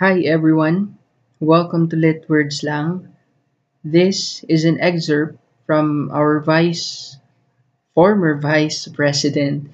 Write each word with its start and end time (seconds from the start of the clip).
Hi 0.00 0.24
everyone, 0.24 0.96
welcome 1.44 1.92
to 1.92 1.96
Lit 2.00 2.24
Words 2.24 2.64
Lang. 2.64 3.12
This 3.84 4.40
is 4.48 4.64
an 4.64 4.80
excerpt 4.80 5.36
from 5.68 6.08
our 6.08 6.40
vice, 6.40 7.20
former 7.92 8.40
Vice 8.40 8.88
President, 8.88 9.68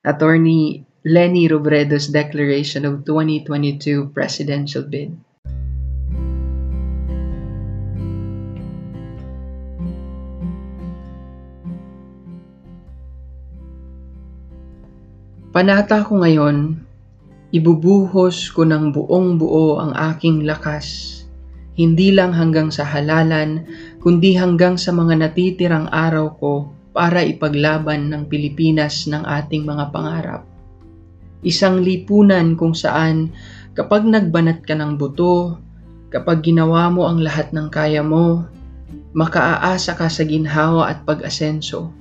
Attorney 0.00 0.88
Lenny 1.04 1.52
Robredo's 1.52 2.08
declaration 2.08 2.88
of 2.88 3.04
2022 3.04 4.08
presidential 4.16 4.88
bid. 4.88 5.12
Panata 15.52 16.00
ko 16.08 16.24
ngayon, 16.24 16.85
ibubuhos 17.54 18.50
ko 18.50 18.66
ng 18.66 18.90
buong 18.90 19.38
buo 19.38 19.78
ang 19.78 19.92
aking 20.14 20.42
lakas, 20.46 21.14
hindi 21.76 22.10
lang 22.10 22.32
hanggang 22.32 22.72
sa 22.72 22.82
halalan, 22.82 23.62
kundi 24.00 24.34
hanggang 24.34 24.80
sa 24.80 24.90
mga 24.90 25.26
natitirang 25.26 25.86
araw 25.92 26.34
ko 26.40 26.54
para 26.96 27.20
ipaglaban 27.20 28.08
ng 28.08 28.26
Pilipinas 28.26 29.04
ng 29.06 29.22
ating 29.22 29.68
mga 29.68 29.92
pangarap. 29.92 30.42
Isang 31.44 31.84
lipunan 31.84 32.56
kung 32.56 32.72
saan 32.72 33.30
kapag 33.76 34.08
nagbanat 34.08 34.64
ka 34.64 34.72
ng 34.72 34.96
buto, 34.96 35.60
kapag 36.08 36.40
ginawa 36.40 36.88
mo 36.88 37.04
ang 37.04 37.20
lahat 37.20 37.52
ng 37.52 37.68
kaya 37.68 38.00
mo, 38.00 38.48
makaaasa 39.12 39.94
ka 39.94 40.08
sa 40.08 40.24
ginhawa 40.24 40.88
at 40.90 41.04
pag-asenso 41.04 41.92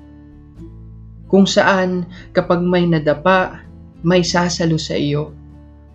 kung 1.25 1.49
saan 1.49 2.05
kapag 2.31 2.61
may 2.61 2.85
nadapa, 2.85 3.64
may 4.05 4.21
sasalo 4.21 4.77
sa 4.77 4.93
iyo, 4.93 5.33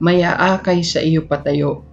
may 0.02 0.26
aakay 0.26 0.82
sa 0.82 0.98
iyo 0.98 1.30
patayo. 1.30 1.86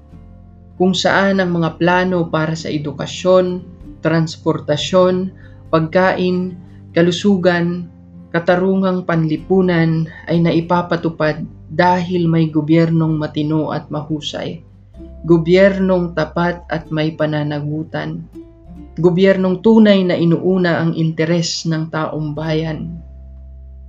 Kung 0.81 0.97
saan 0.97 1.37
ang 1.37 1.53
mga 1.53 1.77
plano 1.77 2.25
para 2.25 2.57
sa 2.57 2.73
edukasyon, 2.73 3.61
transportasyon, 4.01 5.29
pagkain, 5.69 6.57
kalusugan, 6.97 7.85
katarungang 8.33 9.05
panlipunan 9.05 10.09
ay 10.25 10.41
naipapatupad 10.41 11.45
dahil 11.69 12.25
may 12.25 12.49
gobyernong 12.49 13.13
matino 13.21 13.69
at 13.69 13.85
mahusay. 13.93 14.65
Gobyernong 15.29 16.17
tapat 16.17 16.65
at 16.73 16.89
may 16.89 17.13
pananagutan. 17.13 18.25
Gobyernong 18.97 19.61
tunay 19.61 20.01
na 20.01 20.17
inuuna 20.17 20.81
ang 20.81 20.97
interes 20.97 21.69
ng 21.69 21.93
taong 21.93 22.33
bayan 22.33 23.05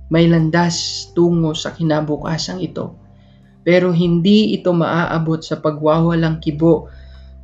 may 0.09 0.25
landas 0.25 1.09
tungo 1.13 1.53
sa 1.53 1.71
kinabukasang 1.73 2.59
ito. 2.65 2.97
Pero 3.61 3.93
hindi 3.93 4.57
ito 4.57 4.73
maaabot 4.73 5.37
sa 5.45 5.61
pagwawalang 5.61 6.41
kibo 6.41 6.89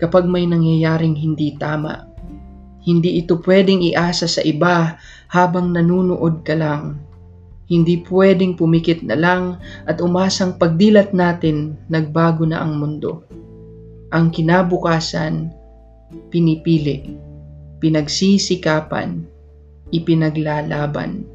kapag 0.02 0.26
may 0.26 0.50
nangyayaring 0.50 1.14
hindi 1.14 1.54
tama. 1.62 2.10
Hindi 2.82 3.22
ito 3.22 3.38
pwedeng 3.46 3.82
iasa 3.82 4.26
sa 4.26 4.42
iba 4.42 4.98
habang 5.30 5.74
nanunood 5.74 6.42
ka 6.42 6.58
lang. 6.58 7.02
Hindi 7.66 8.06
pwedeng 8.06 8.58
pumikit 8.58 9.02
na 9.02 9.18
lang 9.18 9.58
at 9.90 9.98
umasang 9.98 10.62
pagdilat 10.62 11.14
natin 11.14 11.78
nagbago 11.90 12.46
na 12.46 12.62
ang 12.62 12.78
mundo. 12.78 13.26
Ang 14.14 14.30
kinabukasan, 14.30 15.50
pinipili, 16.30 17.18
pinagsisikapan, 17.82 19.26
ipinaglalaban 19.90 21.35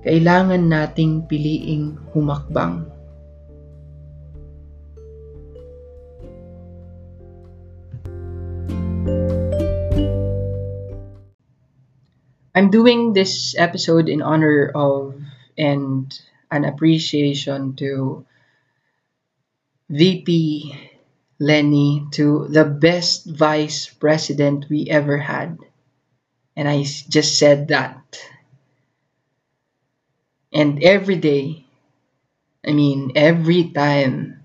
kailangan 0.00 0.68
nating 0.68 1.28
piliing 1.28 1.98
humakbang. 2.16 2.88
I'm 12.54 12.68
doing 12.68 13.12
this 13.12 13.54
episode 13.56 14.08
in 14.08 14.20
honor 14.20 14.72
of 14.74 15.16
and 15.56 16.12
an 16.50 16.64
appreciation 16.64 17.76
to 17.76 18.26
VP 19.88 20.74
Lenny, 21.40 22.04
to 22.12 22.46
the 22.48 22.64
best 22.64 23.24
vice 23.24 23.88
president 23.88 24.66
we 24.68 24.86
ever 24.90 25.16
had. 25.16 25.56
And 26.54 26.68
I 26.68 26.82
just 26.84 27.38
said 27.38 27.68
that 27.68 28.20
And 30.50 30.82
every 30.82 31.16
day, 31.22 31.62
I 32.66 32.74
mean, 32.74 33.14
every 33.14 33.70
time 33.70 34.42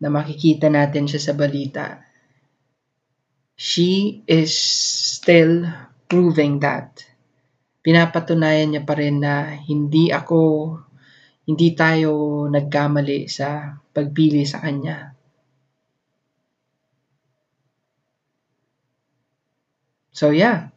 na 0.00 0.08
makikita 0.08 0.72
natin 0.72 1.04
siya 1.04 1.20
sa 1.20 1.34
balita, 1.36 2.00
she 3.52 4.24
is 4.24 4.56
still 4.56 5.68
proving 6.08 6.64
that. 6.64 7.04
Pinapatunayan 7.84 8.72
niya 8.72 8.82
pa 8.88 8.96
rin 8.96 9.20
na 9.20 9.52
hindi 9.60 10.08
ako, 10.08 10.40
hindi 11.44 11.68
tayo 11.76 12.44
nagkamali 12.48 13.28
sa 13.28 13.76
pagpili 13.92 14.48
sa 14.48 14.64
kanya. 14.64 15.12
So 20.16 20.32
yeah, 20.32 20.72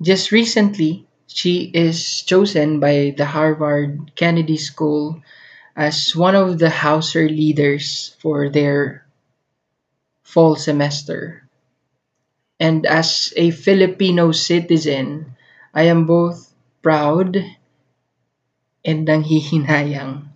just 0.00 0.32
recently, 0.32 1.09
She 1.32 1.70
is 1.72 2.22
chosen 2.26 2.80
by 2.80 3.14
the 3.16 3.24
Harvard 3.24 4.12
Kennedy 4.16 4.58
School 4.58 5.22
as 5.76 6.14
one 6.14 6.34
of 6.34 6.58
the 6.58 6.68
Hauser 6.68 7.28
leaders 7.28 8.16
for 8.18 8.50
their 8.50 9.06
fall 10.24 10.56
semester. 10.56 11.46
And 12.58 12.84
as 12.84 13.32
a 13.36 13.52
Filipino 13.52 14.32
citizen, 14.32 15.36
I 15.72 15.84
am 15.84 16.04
both 16.04 16.52
proud 16.82 17.38
and 18.84 19.06
nanghihinayang. 19.06 20.28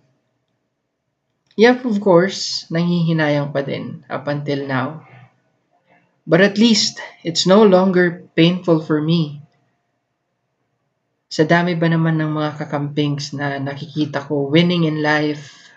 Yep, 1.57 1.85
of 1.85 1.99
course, 1.99 2.65
nanghihinayang 2.71 3.51
pa 3.51 3.61
din 3.61 4.05
up 4.09 4.27
until 4.31 4.65
now. 4.65 5.05
But 6.25 6.39
at 6.39 6.57
least, 6.57 7.03
it's 7.21 7.45
no 7.45 7.63
longer 7.67 8.23
painful 8.33 8.79
for 8.81 9.01
me 9.01 9.44
sa 11.25 11.43
dami 11.43 11.73
ba 11.73 11.89
naman 11.89 12.21
ng 12.21 12.31
mga 12.37 12.51
kakampings 12.61 13.33
na 13.33 13.57
nakikita 13.57 14.21
ko 14.21 14.45
winning 14.45 14.85
in 14.85 15.01
life, 15.01 15.73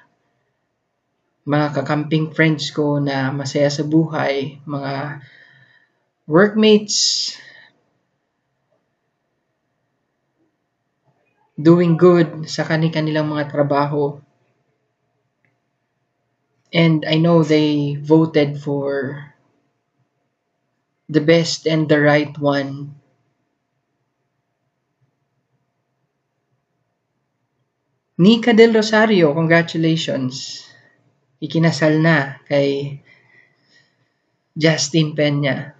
mga 1.48 1.72
kakamping 1.81 2.28
friends 2.36 2.69
ko 2.69 3.00
na 3.00 3.32
masaya 3.32 3.72
sa 3.72 3.81
buhay, 3.81 4.60
mga 4.69 5.25
workmates 6.28 7.32
doing 11.56 11.97
good 11.97 12.44
sa 12.44 12.69
kanilang 12.69 13.32
mga 13.32 13.48
trabaho. 13.48 14.20
And 16.69 17.09
I 17.09 17.16
know 17.16 17.41
they 17.41 17.97
voted 17.97 18.60
for 18.60 19.16
the 21.09 21.25
best 21.25 21.65
and 21.65 21.88
the 21.88 21.97
right 21.97 22.36
one 22.36 22.97
Nika 28.19 28.51
Del 28.51 28.75
Rosario, 28.75 29.31
congratulations. 29.31 30.67
Ikinasal 31.39 32.03
na 32.03 32.43
kay 32.51 32.99
Justin 34.59 35.15
Peña. 35.15 35.79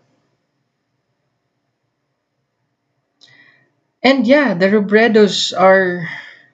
And 3.98 4.22
yeah, 4.22 4.54
the 4.54 4.71
Robredos 4.71 5.50
are 5.50 6.06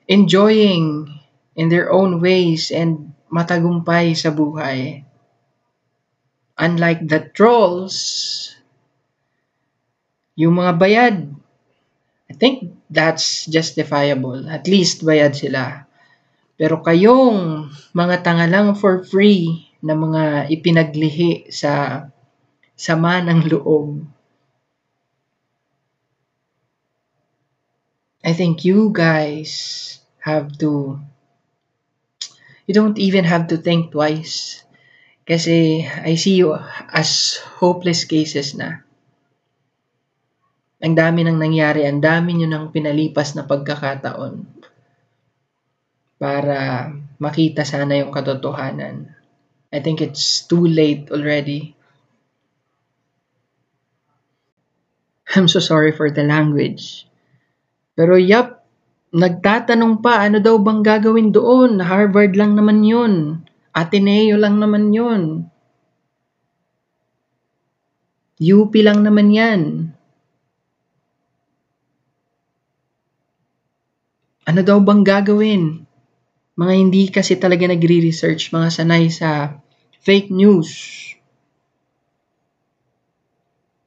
enjoying 0.08 1.20
in 1.52 1.68
their 1.68 1.92
own 1.92 2.16
ways 2.24 2.72
and 2.72 3.12
matagumpay 3.28 4.16
sa 4.16 4.32
buhay. 4.32 5.04
Unlike 6.56 7.12
the 7.12 7.20
trolls, 7.36 8.56
yung 10.32 10.56
mga 10.56 10.72
bayad, 10.80 11.16
I 12.26 12.32
think 12.32 12.73
that's 12.94 13.50
justifiable. 13.50 14.46
At 14.46 14.70
least 14.70 15.02
bayad 15.02 15.34
sila. 15.34 15.90
Pero 16.54 16.80
kayong 16.86 17.68
mga 17.90 18.22
tanga 18.22 18.46
lang 18.46 18.78
for 18.78 19.02
free 19.02 19.66
na 19.82 19.98
mga 19.98 20.46
ipinaglihi 20.54 21.50
sa 21.50 22.06
sama 22.78 23.18
ng 23.26 23.50
loob. 23.50 24.06
I 28.24 28.32
think 28.32 28.64
you 28.64 28.88
guys 28.88 29.98
have 30.24 30.56
to 30.64 30.96
you 32.64 32.72
don't 32.72 32.96
even 32.96 33.28
have 33.28 33.52
to 33.52 33.60
think 33.60 33.92
twice 33.92 34.64
kasi 35.28 35.84
I 35.84 36.16
see 36.16 36.40
you 36.40 36.56
as 36.88 37.36
hopeless 37.60 38.08
cases 38.08 38.56
na. 38.56 38.83
Ang 40.84 40.92
dami 40.92 41.24
nang 41.24 41.40
nangyari, 41.40 41.88
ang 41.88 42.04
dami 42.04 42.36
nyo 42.36 42.44
nang 42.44 42.68
pinalipas 42.68 43.32
na 43.32 43.48
pagkakataon 43.48 44.44
para 46.20 46.92
makita 47.16 47.64
sana 47.64 47.96
yung 47.96 48.12
katotohanan. 48.12 49.08
I 49.72 49.80
think 49.80 50.04
it's 50.04 50.44
too 50.44 50.68
late 50.68 51.08
already. 51.08 51.72
I'm 55.32 55.48
so 55.48 55.58
sorry 55.58 55.96
for 55.96 56.12
the 56.12 56.20
language. 56.20 57.08
Pero 57.96 58.20
yap, 58.20 58.68
nagtatanong 59.08 60.04
pa 60.04 60.28
ano 60.28 60.36
daw 60.36 60.60
bang 60.60 60.84
gagawin 60.84 61.32
doon? 61.32 61.80
Harvard 61.80 62.36
lang 62.36 62.60
naman 62.60 62.84
yun. 62.84 63.40
Ateneo 63.72 64.36
lang 64.36 64.60
naman 64.60 64.92
yun. 64.92 65.48
UP 68.36 68.72
lang 68.84 69.00
naman 69.00 69.32
yan. 69.32 69.93
Ano 74.44 74.60
daw 74.60 74.76
bang 74.80 75.00
gagawin? 75.00 75.88
Mga 76.54 76.74
hindi 76.76 77.08
kasi 77.08 77.40
talaga 77.40 77.64
nagre-research, 77.64 78.52
mga 78.52 78.68
sanay 78.68 79.08
sa 79.08 79.58
fake 80.04 80.28
news. 80.28 80.70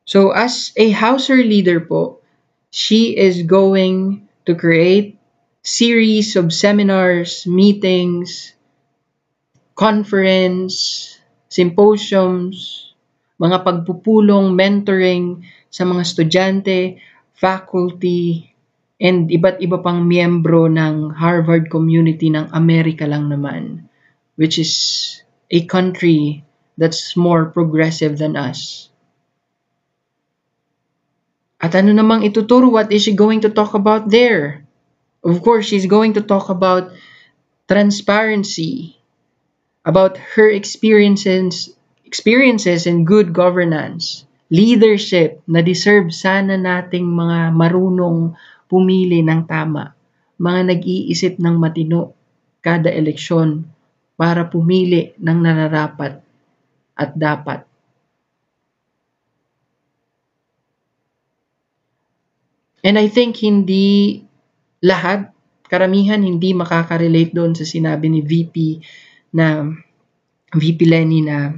So 0.07 0.33
as 0.33 0.73
a 0.73 0.89
Hauser 0.91 1.37
leader 1.37 1.83
po, 1.83 2.25
she 2.73 3.13
is 3.13 3.45
going 3.45 4.25
to 4.49 4.57
create 4.57 5.19
series 5.61 6.39
of 6.39 6.49
seminars, 6.55 7.45
meetings, 7.45 8.55
conference, 9.75 11.13
symposiums, 11.51 12.87
mga 13.37 13.61
pagpupulong, 13.61 14.57
mentoring 14.57 15.45
sa 15.69 15.85
mga 15.85 16.01
estudyante, 16.01 16.79
faculty, 17.37 18.56
and 18.97 19.29
iba't 19.29 19.61
iba 19.61 19.77
pang 19.81 20.05
miyembro 20.05 20.65
ng 20.65 21.13
Harvard 21.13 21.69
community 21.69 22.33
ng 22.33 22.49
Amerika 22.49 23.05
lang 23.05 23.29
naman, 23.29 23.85
which 24.35 24.57
is 24.57 24.73
a 25.53 25.61
country 25.69 26.41
that's 26.77 27.13
more 27.13 27.49
progressive 27.53 28.17
than 28.17 28.33
us. 28.33 28.89
At 31.57 31.73
ano 31.73 31.89
namang 31.93 32.21
ituturo? 32.21 32.69
What 32.69 32.93
is 32.93 33.05
she 33.09 33.17
going 33.17 33.41
to 33.41 33.49
talk 33.49 33.73
about 33.73 34.09
there? 34.13 34.65
Of 35.25 35.41
course, 35.41 35.65
she's 35.65 35.89
going 35.89 36.13
to 36.13 36.21
talk 36.21 36.53
about 36.53 36.93
transparency, 37.65 39.01
about 39.81 40.21
her 40.37 40.49
experiences 40.49 41.73
experiences 42.05 42.87
in 42.87 43.03
good 43.03 43.35
governance, 43.35 44.23
leadership 44.47 45.43
na 45.43 45.59
deserve 45.59 46.13
sana 46.15 46.55
nating 46.55 47.03
mga 47.03 47.51
marunong 47.51 48.37
pumili 48.67 49.23
ng 49.23 49.47
tama, 49.47 49.95
mga 50.37 50.61
nag-iisip 50.75 51.39
ng 51.39 51.55
matino 51.57 52.13
kada 52.61 52.91
eleksyon 52.91 53.63
para 54.19 54.45
pumili 54.47 55.15
ng 55.17 55.37
nararapat 55.39 56.19
at 56.97 57.11
dapat. 57.15 57.63
And 62.85 62.95
I 62.95 63.09
think 63.09 63.41
hindi 63.41 64.21
lahat, 64.79 65.33
karamihan 65.67 66.21
hindi 66.23 66.55
makaka-relate 66.55 67.33
doon 67.35 67.51
sa 67.57 67.67
sinabi 67.67 68.07
ni 68.07 68.21
VP 68.23 68.79
na 69.35 69.67
VP 70.55 70.79
Lenny 70.87 71.19
na 71.25 71.51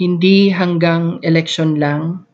hindi 0.00 0.48
hanggang 0.48 1.20
election 1.20 1.76
lang, 1.76 2.24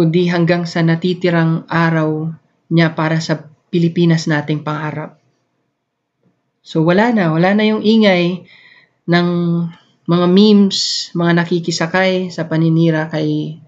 kundi 0.00 0.32
hanggang 0.32 0.64
sa 0.64 0.80
natitirang 0.80 1.68
araw 1.68 2.32
niya 2.72 2.96
para 2.96 3.20
sa 3.20 3.36
Pilipinas 3.68 4.24
nating 4.24 4.64
pangarap. 4.64 5.20
So 6.64 6.80
wala 6.88 7.12
na, 7.12 7.28
wala 7.28 7.52
na 7.52 7.68
yung 7.68 7.84
ingay 7.84 8.48
ng 9.04 9.28
mga 10.08 10.26
memes, 10.32 11.12
mga 11.12 11.44
nakikisakay 11.44 12.32
sa 12.32 12.48
paninira 12.48 13.12
kay 13.12 13.60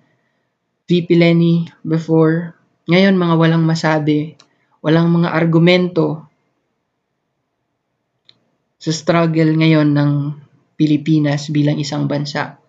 VP 0.89 1.21
Lenny 1.21 1.69
before. 1.85 2.57
Ngayon, 2.89 3.13
mga 3.13 3.37
walang 3.37 3.69
masabi, 3.69 4.33
walang 4.81 5.13
mga 5.13 5.37
argumento 5.37 6.25
sa 8.81 8.89
struggle 8.89 9.53
ngayon 9.53 9.93
ng 9.93 10.13
Pilipinas 10.81 11.53
bilang 11.53 11.77
isang 11.77 12.09
bansa. 12.09 12.62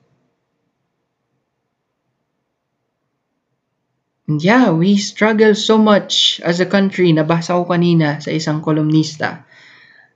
Yeah, 4.27 4.71
we 4.71 4.97
struggle 4.97 5.55
so 5.55 5.77
much 5.77 6.39
as 6.43 6.59
a 6.59 6.69
country. 6.69 7.11
Nabasa 7.11 7.59
ko 7.59 7.67
kanina 7.67 8.23
sa 8.23 8.31
isang 8.31 8.63
kolumnista. 8.63 9.43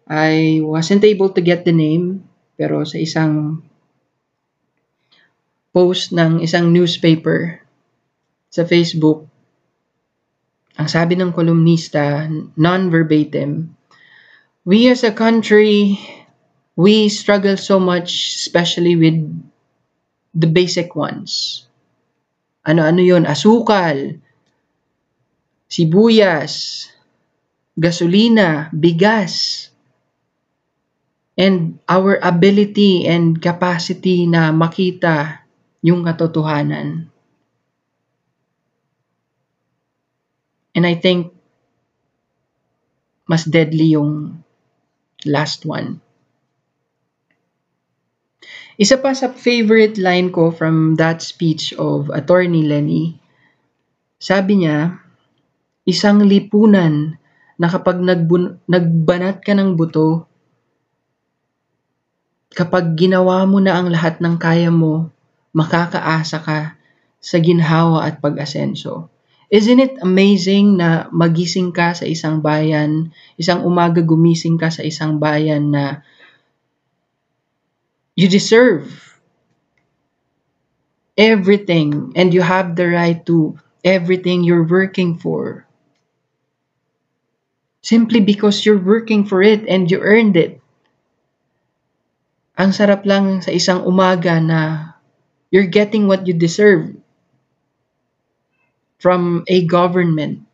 I 0.07 0.63
wasn't 0.63 1.03
able 1.03 1.35
to 1.35 1.43
get 1.43 1.67
the 1.67 1.75
name, 1.75 2.23
pero 2.55 2.87
sa 2.87 2.95
isang 2.95 3.59
post 5.75 6.15
ng 6.15 6.39
isang 6.39 6.71
newspaper 6.71 7.59
sa 8.47 8.63
Facebook, 8.63 9.27
ang 10.79 10.87
sabi 10.87 11.19
ng 11.19 11.35
kolumnista, 11.35 12.25
non-verbatim, 12.55 13.75
we 14.63 14.87
as 14.87 15.03
a 15.03 15.11
country, 15.11 15.99
we 16.79 17.11
struggle 17.11 17.59
so 17.59 17.77
much, 17.77 18.39
especially 18.39 18.95
with 18.95 19.19
the 20.31 20.47
basic 20.47 20.95
ones. 20.95 21.66
Ano-ano 22.67 22.99
yon 22.99 23.23
Asukal, 23.23 24.19
sibuyas, 25.71 26.83
gasolina, 27.79 28.67
bigas, 28.75 29.67
and 31.39 31.79
our 31.87 32.19
ability 32.19 33.07
and 33.07 33.39
capacity 33.39 34.27
na 34.27 34.51
makita 34.51 35.47
yung 35.79 36.03
katotohanan. 36.03 37.07
And 40.75 40.83
I 40.83 40.99
think 40.99 41.31
mas 43.27 43.47
deadly 43.47 43.95
yung 43.95 44.43
last 45.23 45.63
one. 45.63 46.03
Isa 48.77 49.01
pa 49.01 49.09
sa 49.17 49.33
favorite 49.33 49.97
line 49.97 50.29
ko 50.29 50.53
from 50.53 51.01
that 51.01 51.25
speech 51.25 51.73
of 51.81 52.13
Attorney 52.13 52.61
Lenny, 52.61 53.17
sabi 54.21 54.61
niya, 54.61 55.01
isang 55.81 56.21
lipunan 56.21 57.17
na 57.57 57.67
kapag 57.73 57.97
nagbun- 57.97 58.61
nagbanat 58.69 59.41
ka 59.41 59.57
ng 59.57 59.73
buto, 59.73 60.29
kapag 62.53 62.93
ginawa 62.93 63.49
mo 63.49 63.57
na 63.57 63.81
ang 63.81 63.89
lahat 63.89 64.21
ng 64.21 64.37
kaya 64.37 64.69
mo, 64.69 65.09
makakaasa 65.57 66.37
ka 66.45 66.77
sa 67.17 67.37
ginhawa 67.41 68.05
at 68.05 68.21
pag-asenso. 68.21 69.09
Isn't 69.49 69.81
it 69.81 69.97
amazing 70.05 70.77
na 70.77 71.09
magising 71.09 71.73
ka 71.73 71.97
sa 71.97 72.05
isang 72.05 72.45
bayan, 72.45 73.09
isang 73.41 73.65
umaga 73.65 74.05
gumising 74.05 74.61
ka 74.61 74.69
sa 74.69 74.85
isang 74.85 75.17
bayan 75.17 75.73
na 75.73 76.05
you 78.17 78.25
deserve 78.27 78.89
everything 81.13 82.13
and 82.17 82.33
you 82.33 82.41
have 82.41 82.73
the 82.73 82.89
right 82.89 83.21
to 83.29 83.61
everything 83.85 84.43
you're 84.43 84.65
working 84.65 85.21
for. 85.21 85.69
Simply 87.85 88.19
because 88.19 88.65
you're 88.65 88.81
working 88.81 89.23
for 89.29 89.45
it 89.45 89.69
and 89.69 89.89
you 89.89 90.01
earned 90.01 90.35
it. 90.35 90.59
Ang 92.57 92.73
sarap 92.73 93.05
lang 93.05 93.45
sa 93.45 93.53
isang 93.53 93.85
umaga 93.85 94.41
na 94.41 94.97
you're 95.53 95.69
getting 95.69 96.09
what 96.09 96.25
you 96.25 96.33
deserve 96.33 96.97
from 98.97 99.45
a 99.45 99.61
government. 99.69 100.46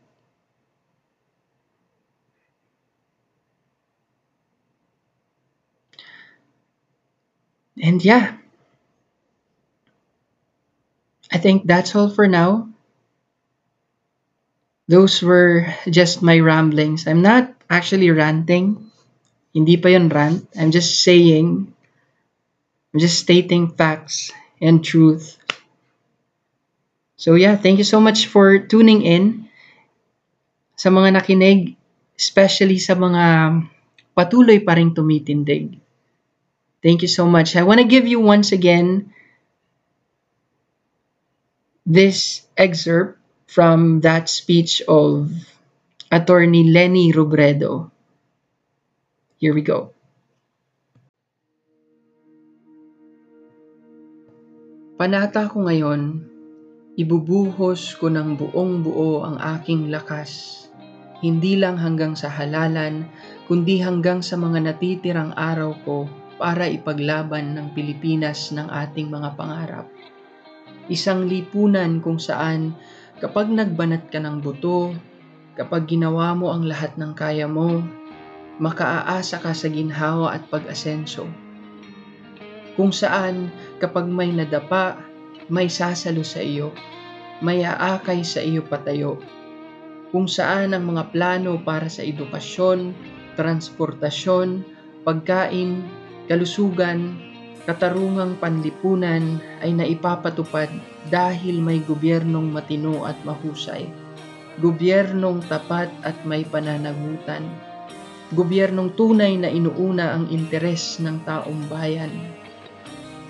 And 7.82 8.03
yeah, 8.03 8.38
I 11.32 11.38
think 11.38 11.65
that's 11.65 11.96
all 11.96 12.10
for 12.10 12.27
now. 12.27 12.70
Those 14.88 15.22
were 15.22 15.74
just 15.89 16.22
my 16.22 16.39
ramblings. 16.39 17.08
I'm 17.08 17.22
not 17.22 17.56
actually 17.70 18.12
ranting. 18.12 18.92
Hindi 19.53 19.77
pa 19.77 19.89
yun 19.89 20.10
rant. 20.10 20.50
I'm 20.58 20.72
just 20.72 21.01
saying, 21.01 21.74
I'm 22.94 23.00
just 23.00 23.20
stating 23.20 23.74
facts 23.74 24.32
and 24.62 24.84
truth 24.84 25.38
So 27.24 27.39
yeah, 27.39 27.56
thank 27.56 27.80
you 27.80 27.88
so 27.88 28.03
much 28.03 28.27
for 28.27 28.60
tuning 28.60 29.08
in 29.08 29.48
sa 30.75 30.92
mga 30.92 31.15
nakinig, 31.15 31.80
especially 32.20 32.84
sa 32.84 33.00
mga 33.00 33.24
patuloy 34.12 34.60
pa 34.60 34.75
rin 34.75 34.92
tumitindig. 34.92 35.80
Thank 36.84 37.00
you 37.00 37.08
so 37.08 37.24
much. 37.24 37.56
I 37.56 37.63
want 37.63 37.80
to 37.80 37.88
give 37.88 38.04
you 38.04 38.20
once 38.20 38.52
again 38.52 39.16
this 41.88 42.44
excerpt 42.60 43.24
from 43.48 44.04
that 44.04 44.28
speech 44.28 44.84
of 44.84 45.32
attorney 46.12 46.68
Lenny 46.68 47.16
Robredo. 47.16 47.88
Here 49.40 49.56
we 49.56 49.63
go. 49.63 49.96
Panata 55.00 55.48
ko 55.48 55.63
ngayon, 55.63 56.20
ibubuhos 57.00 57.96
ko 57.96 58.12
ng 58.12 58.36
buong 58.36 58.84
buo 58.84 59.24
ang 59.24 59.40
aking 59.40 59.88
lakas, 59.88 60.68
hindi 61.24 61.56
lang 61.56 61.80
hanggang 61.80 62.20
sa 62.20 62.28
halalan, 62.28 63.08
kundi 63.48 63.80
hanggang 63.80 64.20
sa 64.20 64.36
mga 64.36 64.68
natitirang 64.68 65.32
araw 65.40 65.72
ko 65.88 66.23
para 66.38 66.66
ipaglaban 66.70 67.54
ng 67.54 67.68
Pilipinas 67.78 68.50
ng 68.54 68.68
ating 68.70 69.10
mga 69.10 69.30
pangarap. 69.38 69.88
Isang 70.92 71.30
lipunan 71.30 72.04
kung 72.04 72.20
saan 72.20 72.75
kapag 73.24 73.48
nagbanat 73.48 74.12
ka 74.12 74.20
ng 74.20 74.44
buto, 74.44 74.92
kapag 75.56 75.88
ginawa 75.88 76.36
mo 76.36 76.52
ang 76.52 76.68
lahat 76.68 76.98
ng 77.00 77.13
kaya 77.16 77.48
mo, 77.48 77.80
makaaasa 78.58 79.42
ka 79.42 79.54
sa 79.56 79.68
ginhawa 79.70 80.36
at 80.36 80.44
pag-asenso. 80.50 81.25
Kung 82.74 82.90
saan 82.90 83.54
kapag 83.78 84.10
may 84.10 84.34
nadapa, 84.34 84.98
may 85.48 85.70
sasalo 85.70 86.25
sa 86.25 86.42
iyo, 86.42 86.74
may 87.40 87.62
aakay 87.62 88.25
sa 88.25 88.42
iyo 88.42 88.66
patayo. 88.66 89.22
Kung 90.13 90.30
saan 90.30 90.78
ang 90.78 90.86
mga 90.90 91.10
plano 91.10 91.58
para 91.62 91.90
sa 91.90 92.06
edukasyon, 92.06 92.94
transportasyon, 93.34 94.62
pagkain, 95.02 95.82
kalusugan, 96.30 97.20
katarungang 97.63 98.39
panlipunan 98.39 99.39
ay 99.63 99.72
naipapatupad 99.75 100.70
dahil 101.08 101.60
may 101.60 101.80
gobyernong 101.84 102.51
matino 102.51 103.03
at 103.08 103.18
mahusay. 103.27 103.88
Gobyernong 104.62 105.42
tapat 105.50 105.89
at 106.06 106.15
may 106.27 106.46
pananagutan. 106.46 107.42
Gobyernong 108.34 108.94
tunay 108.94 109.38
na 109.38 109.50
inuuna 109.50 110.13
ang 110.18 110.30
interes 110.30 111.01
ng 111.01 111.25
taong 111.25 111.70
bayan 111.70 112.13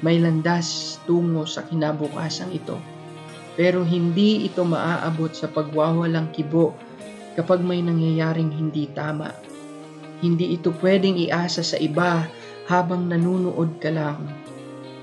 may 0.03 0.19
landas 0.19 1.00
tungo 1.07 1.47
sa 1.47 1.63
kinabukasang 1.63 2.51
ito. 2.51 2.75
Pero 3.55 3.88
hindi 3.88 4.43
ito 4.43 4.67
maaabot 4.67 5.31
sa 5.31 5.47
pagwawalang 5.47 6.35
kibo 6.35 6.75
kapag 7.39 7.63
may 7.63 7.79
nangyayaring 7.79 8.51
hindi 8.51 8.91
tama. 8.91 9.31
Hindi 10.19 10.59
ito 10.59 10.75
pwedeng 10.83 11.15
iasa 11.15 11.63
sa 11.63 11.79
iba 11.79 12.27
habang 12.70 13.12
nanunood 13.12 13.79
ka 13.79 13.91
lang. 13.91 14.27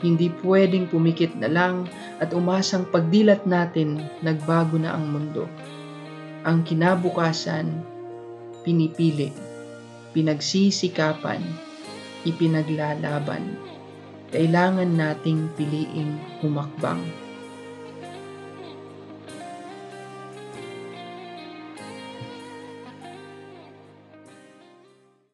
Hindi 0.01 0.33
pwedeng 0.41 0.89
pumikit 0.89 1.37
na 1.37 1.49
lang 1.49 1.85
at 2.19 2.33
umasang 2.33 2.89
pagdilat 2.89 3.45
natin 3.45 4.01
nagbago 4.25 4.81
na 4.81 4.97
ang 4.97 5.13
mundo. 5.13 5.45
Ang 6.49 6.65
kinabukasan, 6.65 7.85
pinipili, 8.65 9.29
pinagsisikapan, 10.17 11.45
ipinaglalaban 12.25 13.71
kailangan 14.31 14.95
nating 14.95 15.51
piliing 15.59 16.15
humakbang. 16.39 17.03